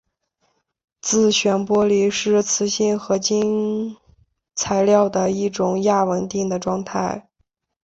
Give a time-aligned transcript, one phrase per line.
[0.99, 3.95] 自旋玻璃是磁性合金
[4.55, 7.29] 材料的一种亚稳定的状态。